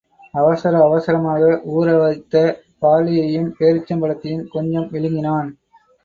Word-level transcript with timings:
அவசர 0.33 0.77
அவசரமாக 0.83 1.41
ஊற 1.71 1.87
வைத்த 1.99 2.41
பார்லியையும் 2.81 3.51
பேரீச்சம் 3.59 4.01
பழத்தையும் 4.01 4.47
கொஞ்சம் 4.47 4.87
விழுங்கினான். 4.91 5.51